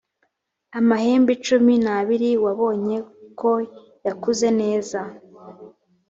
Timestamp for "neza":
4.61-4.99